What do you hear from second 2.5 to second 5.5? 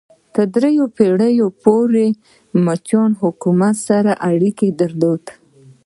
منچو حکومت سره اړیکې درلودې.